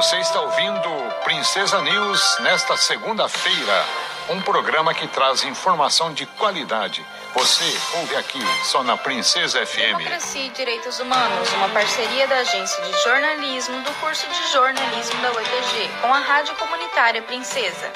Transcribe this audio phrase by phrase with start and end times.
[0.00, 0.88] Você está ouvindo
[1.24, 3.84] Princesa News nesta segunda-feira,
[4.30, 7.04] um programa que traz informação de qualidade.
[7.34, 9.98] Você ouve aqui só na Princesa FM.
[9.98, 15.32] Democracia e Direitos Humanos, uma parceria da Agência de Jornalismo do curso de jornalismo da
[15.32, 17.92] UEPG com a Rádio Comunitária Princesa.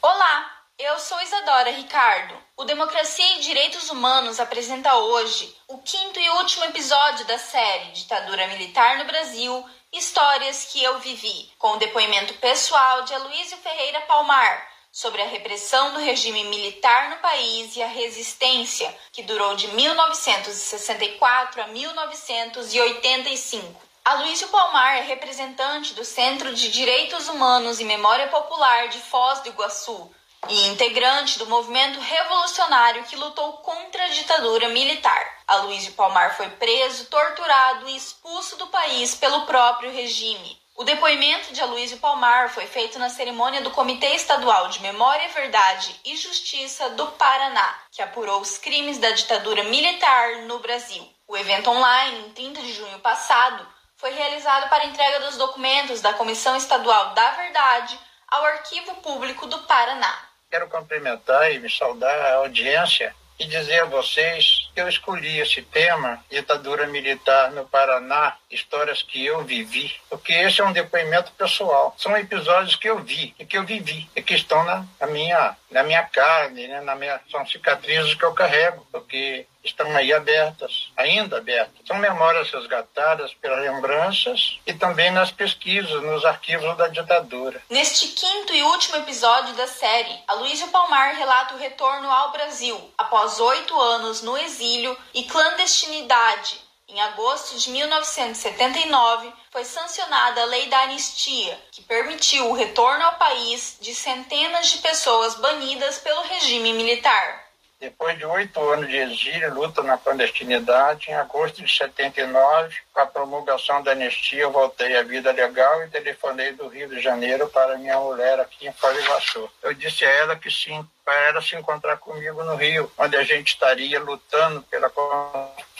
[0.00, 2.34] Olá, eu sou Isadora Ricardo.
[2.56, 8.48] O Democracia e Direitos Humanos apresenta hoje o quinto e último episódio da série Ditadura
[8.48, 14.68] Militar no Brasil Histórias que eu vivi, com o depoimento pessoal de Aloysio Ferreira Palmar
[14.92, 21.62] sobre a repressão do regime militar no país e a resistência que durou de 1964
[21.62, 23.80] a 1985.
[24.04, 29.48] Aloysio Palmar é representante do Centro de Direitos Humanos e Memória Popular de Foz do
[29.48, 30.14] Iguaçu
[30.48, 35.38] e integrante do movimento revolucionário que lutou contra a ditadura militar.
[35.46, 40.58] Aloysio Palmar foi preso, torturado e expulso do país pelo próprio regime.
[40.76, 45.92] O depoimento de Aloysio Palmar foi feito na cerimônia do Comitê Estadual de Memória, Verdade
[46.04, 51.04] e Justiça do Paraná, que apurou os crimes da ditadura militar no Brasil.
[51.26, 53.66] O evento online, em 30 de junho passado,
[53.96, 59.58] foi realizado para entrega dos documentos da Comissão Estadual da Verdade ao Arquivo Público do
[59.64, 60.27] Paraná.
[60.50, 65.62] Quero cumprimentar e me saudar a audiência e dizer a vocês que eu escolhi esse
[65.62, 71.94] tema, ditadura militar no Paraná, histórias que eu vivi, porque esse é um depoimento pessoal.
[71.96, 75.56] São episódios que eu vi e que eu vivi e que estão na, na minha
[75.70, 76.80] na minha carne, né?
[76.80, 81.86] na minha são cicatrizes que eu carrego, porque estão aí abertas, ainda abertas.
[81.86, 87.62] São memórias resgatadas pelas lembranças e também nas pesquisas, nos arquivos da ditadura.
[87.68, 93.38] Neste quinto e último episódio da série, Aloysio Palmar relata o retorno ao Brasil após
[93.40, 100.84] oito anos no exílio e clandestinidade em agosto de 1979, foi sancionada a Lei da
[100.84, 107.47] Anistia, que permitiu o retorno ao país de centenas de pessoas banidas pelo regime militar.
[107.80, 113.06] Depois de oito anos de exílio, luta na clandestinidade, em agosto de 79, com a
[113.06, 117.78] promulgação da anistia, eu voltei à vida legal e telefonei do Rio de Janeiro para
[117.78, 119.50] minha mulher aqui em Foz do Iguaçu.
[119.62, 123.22] Eu disse a ela que sim, para ela se encontrar comigo no Rio, onde a
[123.22, 124.90] gente estaria lutando pela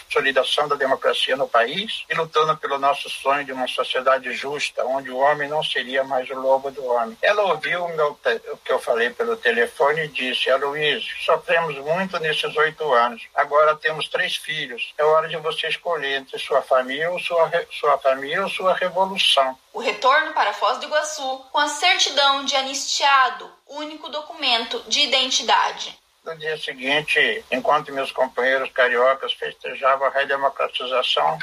[0.09, 5.11] consolidação da democracia no país e lutando pelo nosso sonho de uma sociedade justa, onde
[5.11, 7.17] o homem não seria mais o lobo do homem.
[7.21, 8.19] Ela ouviu o, meu
[8.53, 13.23] o que eu falei pelo telefone e disse: Aloysio, sofremos muito nesses oito anos.
[13.35, 14.95] Agora temos três filhos.
[14.97, 19.57] É hora de você escolher entre sua família ou sua, sua família ou sua revolução.
[19.73, 25.97] O retorno para Foz do Iguaçu com a certidão de anistiado, único documento de identidade.
[26.29, 31.39] No dia seguinte, enquanto meus companheiros cariocas festejavam a redemocratização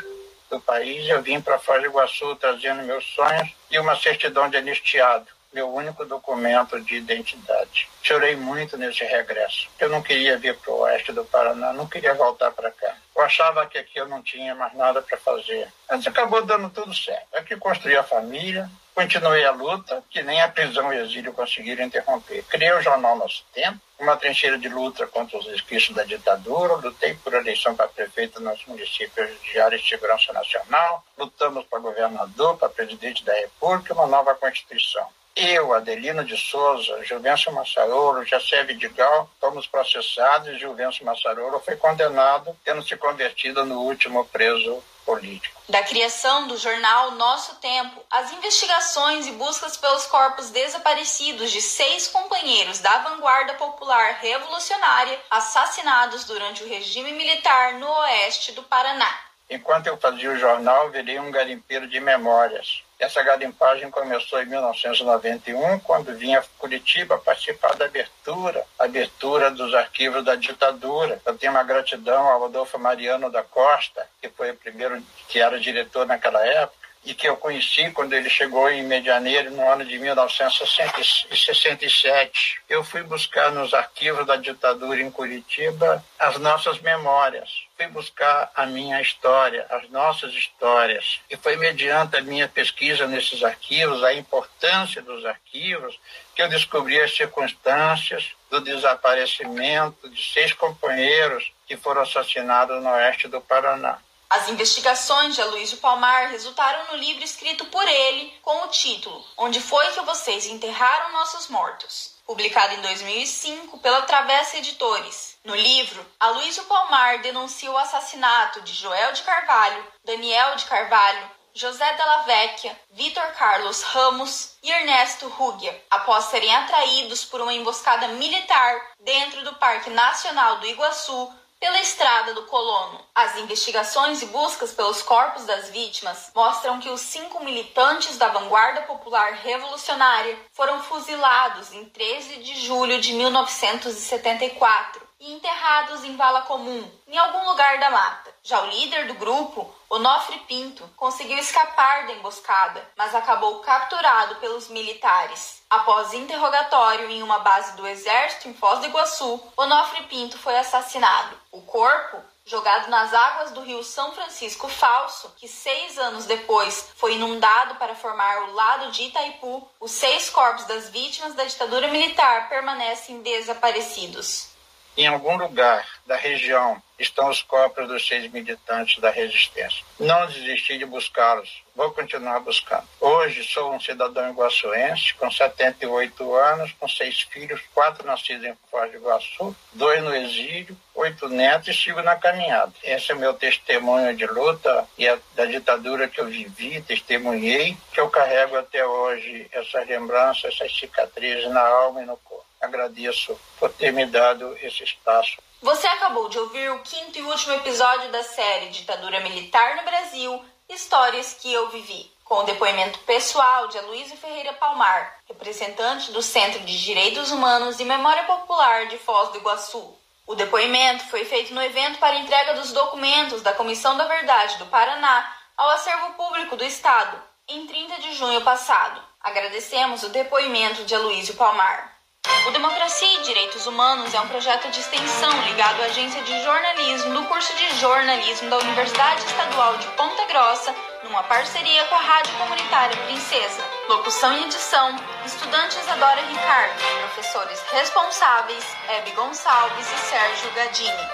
[0.47, 4.57] do país, eu vim para Foz do Iguaçu trazendo meus sonhos e uma certidão de
[4.57, 5.25] anistiado,
[5.56, 7.88] meu único documento de identidade.
[8.04, 9.70] Chorei muito nesse regresso.
[9.80, 12.94] Eu não queria vir para o oeste do Paraná, não queria voltar para cá.
[13.16, 15.72] Eu achava que aqui eu não tinha mais nada para fazer.
[15.90, 17.34] Mas acabou dando tudo certo.
[17.34, 21.86] Aqui construí a família, continuei a luta, que nem a prisão e o exílio conseguiram
[21.86, 22.44] interromper.
[22.50, 27.14] Criei o jornal Nosso Tempo, uma trincheira de luta contra os resquícios da ditadura, lutei
[27.14, 32.68] por eleição para prefeito nos municípios de área de segurança nacional, lutamos para governador, para
[32.68, 35.08] presidente da república, uma nova constituição.
[35.35, 42.57] Eu, Adelino de Souza, Juvencio Massarolo, Jacé Vidigal, fomos processados e Juvencio Massarolo foi condenado,
[42.63, 45.62] tendo se convertido no último preso político.
[45.68, 52.07] Da criação do jornal Nosso Tempo, as investigações e buscas pelos corpos desaparecidos de seis
[52.07, 59.13] companheiros da vanguarda popular revolucionária assassinados durante o regime militar no oeste do Paraná.
[59.50, 62.84] Enquanto eu fazia o jornal, virei um garimpeiro de memórias.
[62.98, 70.24] Essa garimpagem começou em 1991, quando vinha a Curitiba participar da abertura, abertura dos arquivos
[70.24, 71.22] da ditadura.
[71.26, 75.60] Eu tenho uma gratidão ao Rodolfo Mariano da Costa, que foi o primeiro que era
[75.60, 79.97] diretor naquela época, e que eu conheci quando ele chegou em Medianeiro no ano de
[80.00, 82.62] 1967.
[82.68, 87.64] Eu fui buscar nos arquivos da ditadura em Curitiba as nossas memórias.
[87.78, 91.20] Fui buscar a minha história, as nossas histórias.
[91.29, 96.00] E foi mediante a minha pesquisa nesses arquivos, a importância dos arquivos,
[96.34, 103.28] que eu descobri as circunstâncias do desaparecimento de seis companheiros que foram assassinados no oeste
[103.28, 104.00] do Paraná.
[104.35, 109.61] As investigações de Aloysio Palmar resultaram no livro escrito por ele com o título Onde
[109.61, 112.16] foi que vocês enterraram nossos mortos?
[112.28, 115.37] Publicado em 2005 pela Travessa Editores.
[115.41, 121.93] No livro, Aloysio Palmar denuncia o assassinato de Joel de Carvalho, Daniel de Carvalho, José
[121.93, 128.81] Della Vecchia, Vitor Carlos Ramos e Ernesto Rugia, após serem atraídos por uma emboscada militar
[128.99, 132.99] dentro do Parque Nacional do Iguaçu pela estrada do colono.
[133.13, 138.81] As investigações e buscas pelos corpos das vítimas mostram que os cinco militantes da Vanguarda
[138.84, 146.91] Popular Revolucionária foram fuzilados em 13 de julho de 1974 e enterrados em vala comum,
[147.07, 148.34] em algum lugar da mata.
[148.47, 154.70] Já o líder do grupo, Onofre Pinto, conseguiu escapar da emboscada, mas acabou capturado pelos
[154.70, 155.64] militares.
[155.68, 161.36] Após interrogatório em uma base do exército em Foz do Iguaçu, Onofre Pinto foi assassinado.
[161.52, 167.16] O corpo jogado nas águas do rio São Francisco Falso, que seis anos depois foi
[167.16, 172.48] inundado para formar o lado de Itaipu, os seis corpos das vítimas da ditadura militar
[172.48, 174.53] permanecem desaparecidos.
[174.97, 179.84] Em algum lugar da região estão os corpos dos seis militantes da resistência.
[180.00, 182.88] Não desisti de buscá-los, vou continuar buscando.
[183.02, 188.90] Hoje sou um cidadão iguaçuense, com 78 anos, com seis filhos, quatro nascidos em Foz
[188.90, 192.72] do Iguaçu, dois no exílio, oito netos e sigo na caminhada.
[192.82, 195.06] Esse é meu testemunho de luta e
[195.36, 201.52] da ditadura que eu vivi, testemunhei, que eu carrego até hoje essas lembranças, essas cicatrizes
[201.52, 202.34] na alma e no corpo
[202.66, 205.38] agradeço por ter me dado esse espaço.
[205.62, 210.44] Você acabou de ouvir o quinto e último episódio da série Ditadura Militar no Brasil
[210.67, 216.59] Histórias que eu vivi, com o depoimento pessoal de Aloysio Ferreira Palmar, representante do Centro
[216.62, 219.96] de Direitos Humanos e Memória Popular de Foz do Iguaçu.
[220.28, 224.66] O depoimento foi feito no evento para entrega dos documentos da Comissão da Verdade do
[224.66, 229.02] Paraná ao acervo público do Estado, em 30 de junho passado.
[229.22, 231.95] Agradecemos o depoimento de Aloysio Palmar.
[232.43, 237.14] O Democracia e Direitos Humanos é um projeto de extensão ligado à agência de jornalismo
[237.14, 242.34] do curso de jornalismo da Universidade Estadual de Ponta Grossa, numa parceria com a Rádio
[242.37, 243.64] Comunitária Princesa.
[243.87, 244.96] Locução e edição:
[245.26, 251.09] estudante Isadora Ricardo, professores responsáveis: Hebe Gonçalves e Sérgio Gadini.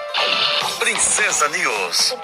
[0.78, 2.14] Princesa News.